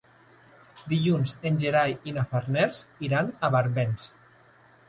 [0.93, 4.13] Dilluns en Gerai i na Farners iran a Barbens.